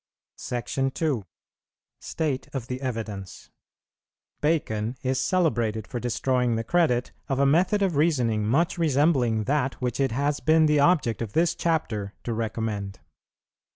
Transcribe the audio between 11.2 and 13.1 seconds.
of this Chapter to recommend.